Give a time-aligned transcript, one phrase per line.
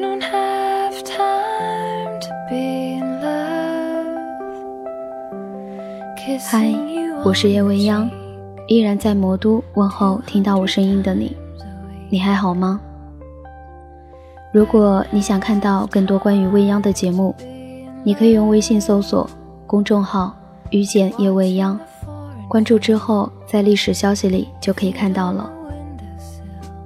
[0.00, 4.06] don't have time to be in love.
[6.38, 6.72] 嗨
[7.24, 8.08] 我是叶未央，
[8.68, 11.36] 依然在魔都问候听到我声音的你，
[12.10, 12.80] 你还好吗？
[14.52, 17.34] 如果你想看到更多关于未央的节目，
[18.04, 19.28] 你可以用微信搜索
[19.66, 20.32] 公众号
[20.70, 21.78] “遇见叶未央”，
[22.48, 25.50] 关注之后，在历史消息里就可以看到了。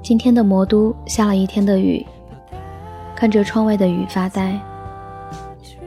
[0.02, 2.04] 今天的魔都下了一天的雨，
[3.22, 4.60] 看着窗外的雨发呆，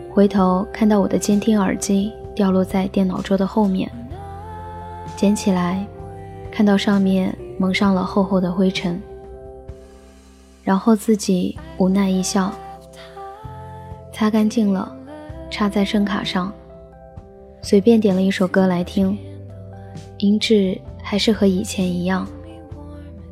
[0.09, 3.91] 回头看到我的监听耳机掉落在电脑桌的后面，
[5.17, 5.85] 捡起来，
[6.49, 9.01] 看到上面蒙上了厚厚的灰尘，
[10.63, 12.53] 然后自己无奈一笑，
[14.13, 14.89] 擦干净了，
[15.51, 16.49] 插在声卡上，
[17.61, 19.17] 随便点了一首歌来听，
[20.19, 22.25] 音质还是和以前一样，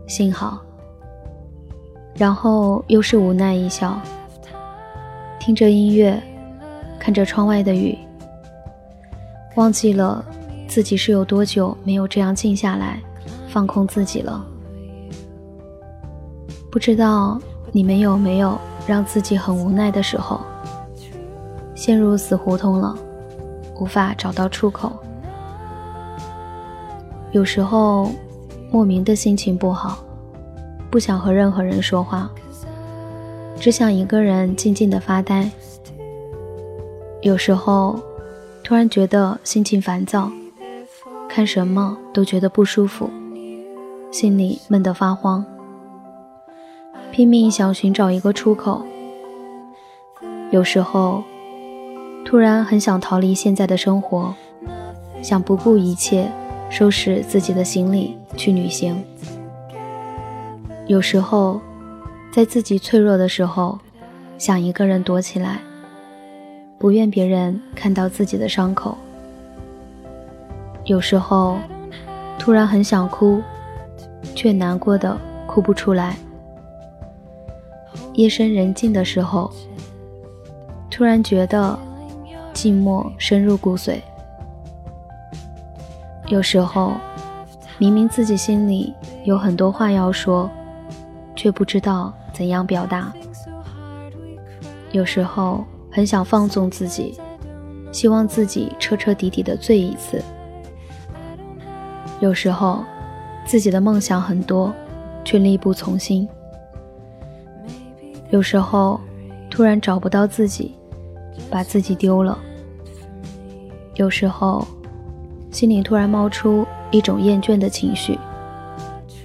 [0.07, 0.62] 幸好。
[2.16, 4.00] 然后又是无奈一笑，
[5.40, 6.22] 听着音乐，
[7.00, 7.98] 看着窗外的雨，
[9.56, 10.24] 忘记了
[10.68, 13.02] 自己是有多久没有这样静下来，
[13.48, 14.46] 放空自己了。
[16.72, 17.40] 不知道
[17.72, 20.40] 你们有没有让自己很无奈的时候，
[21.74, 22.96] 陷入死胡同了，
[23.80, 24.91] 无法找到出口。
[27.32, 28.12] 有时候
[28.72, 29.98] 莫名的心情不好。
[30.94, 32.30] 不想和任何人说话，
[33.60, 35.50] 只想一个人静静的发呆。
[37.24, 38.00] 有时候，
[38.63, 40.32] 突然觉得心情烦躁，
[41.27, 43.10] 看什么都觉得不舒服，
[44.12, 45.44] 心里闷得发慌，
[47.12, 48.85] 拼命想寻找一个出口。
[50.52, 51.24] 有时候，
[52.24, 54.35] 突然很想逃离现在的生活，
[55.24, 56.32] 想不顾一切
[56.70, 59.04] 收拾自己的行李去旅行。
[60.85, 61.62] 有时候，
[62.29, 63.79] 在自己脆弱的时候，
[64.38, 65.59] 想一个人躲起来，
[66.77, 68.97] 不愿别人看到自己的伤口。
[70.83, 71.57] 有时候，
[72.38, 73.41] 突然很想哭，
[74.35, 75.17] 却难过的
[75.47, 76.17] 哭不出来。
[78.16, 79.49] 夜深人静的时候，
[80.91, 81.79] 突然觉得
[82.53, 84.01] 寂寞深入骨髓。
[86.27, 86.91] 有时候，
[87.77, 88.93] 明明自己心里
[89.23, 90.51] 有很多话要说。
[91.43, 93.11] 却不知道怎样表达。
[94.93, 97.19] 有时候很想放纵自己，
[97.91, 100.23] 希望自己彻彻底底的醉一次。
[102.21, 102.85] 有时候
[103.45, 104.73] 自己的梦想很多，
[105.25, 106.25] 却力不从心。
[108.29, 108.97] 有时候
[109.49, 110.73] 突然找不到自己，
[111.49, 112.39] 把自己丢了。
[113.95, 114.65] 有时候
[115.51, 118.17] 心里突然冒出一种厌倦的情绪，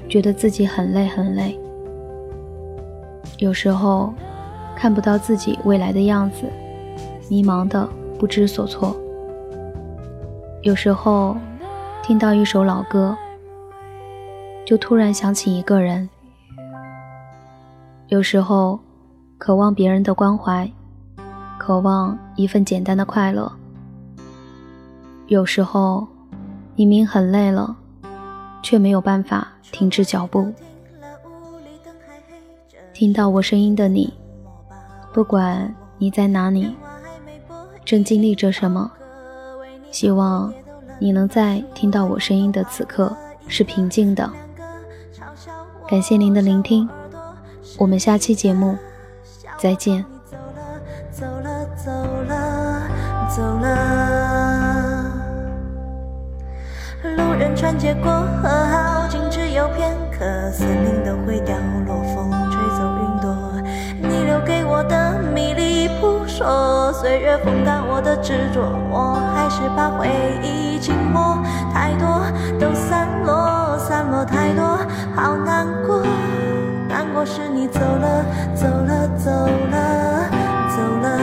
[0.08, 1.56] 觉得自己很累很累。
[3.38, 4.12] 有时候
[4.76, 6.44] 看不到自己未来的样子，
[7.30, 7.88] 迷茫的
[8.18, 8.96] 不知所措。
[10.62, 11.36] 有时候
[12.02, 13.16] 听到一首老歌，
[14.66, 16.08] 就突然想起一个人。
[18.08, 18.80] 有时候
[19.38, 20.68] 渴望别人的关怀，
[21.58, 23.50] 渴望一份简单的快乐。
[25.28, 26.08] 有时候
[26.74, 27.76] 明明很累了，
[28.62, 30.52] 却没有办法停止脚步。
[32.98, 34.12] 听到我声音的你，
[35.12, 36.76] 不管你在哪里，
[37.84, 38.90] 正经历着什么，
[39.92, 40.52] 希望
[40.98, 43.16] 你能在听到我声音的此刻
[43.46, 44.28] 是平静的。
[45.88, 46.88] 感谢您的聆听，
[47.78, 48.76] 我们下期节目
[49.56, 50.04] 再见。
[51.12, 51.92] 走了，走
[52.26, 52.82] 了，
[53.28, 55.04] 走了。
[57.16, 61.77] 路人穿街过河，好景只有片刻，森林都会凋落
[67.08, 68.60] 岁月风干我的执着，
[68.90, 70.06] 我还是把回
[70.42, 71.38] 忆紧握。
[71.72, 72.20] 太多
[72.60, 74.76] 都散落，散落太多，
[75.16, 76.02] 好难过。
[76.86, 78.22] 难过是你走了，
[78.54, 79.30] 走了，走
[79.70, 80.28] 了，
[80.68, 81.18] 走了。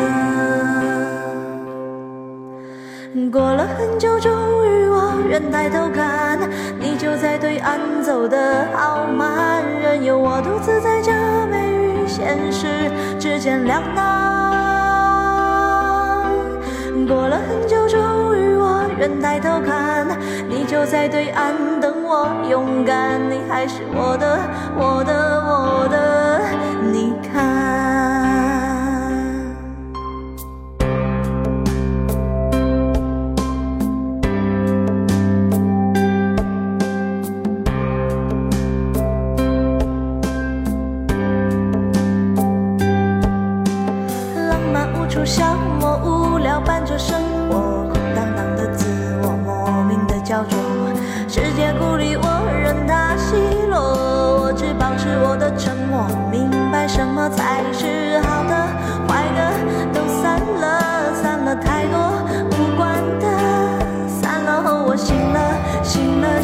[3.32, 4.34] 过了很久，终
[4.66, 6.40] 于我愿抬头看，
[6.80, 11.12] 你就在对岸走得好慢，任由我独自在这
[11.46, 12.90] 美与现实
[13.20, 14.75] 之间两难。
[17.06, 20.08] 过了很久，终于我愿抬头看，
[20.50, 24.40] 你就在对岸等我勇敢，你还是我的，
[24.76, 25.14] 我的，
[25.46, 26.15] 我的，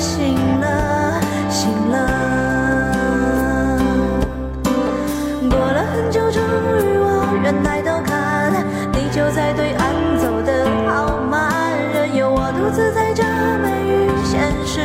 [0.02, 1.96] 醒了，醒了，
[5.48, 8.52] 过了很久，终于我愿抬头看，
[8.94, 13.22] 你就在对岸走得好慢，任由我独自在这
[13.62, 14.82] 美与现实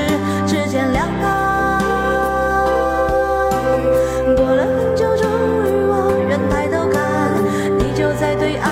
[0.46, 1.80] 之间两难。
[4.36, 5.24] 过了很久，终
[5.64, 7.00] 于我愿抬头看，
[7.78, 8.70] 你就在对岸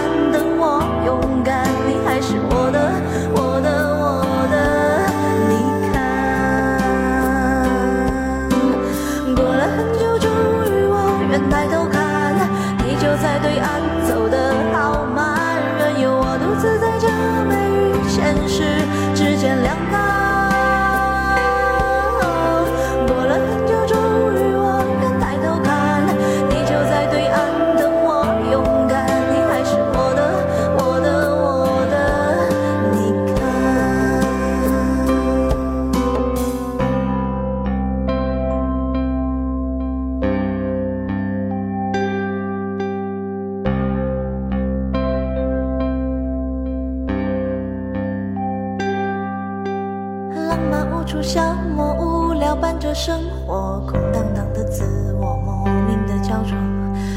[51.24, 51.40] 消
[51.74, 54.84] 磨，无聊伴着生活，空荡荡的自
[55.18, 56.54] 我，莫名的焦灼。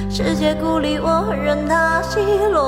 [0.09, 2.62] 世界孤立我，任它奚落，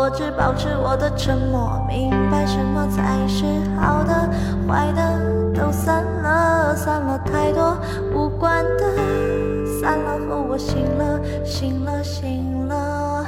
[0.00, 3.46] 我只保持我的沉默，明白什么才是
[3.80, 4.28] 好的，
[4.68, 5.18] 坏的
[5.54, 7.76] 都散了，散了太多
[8.14, 8.84] 无关的，
[9.80, 13.24] 散了后我醒了，醒了，醒了。